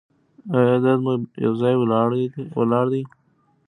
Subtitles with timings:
[0.55, 1.13] ایا درد مو
[1.45, 1.75] یو ځای
[2.57, 3.03] ولاړ دی؟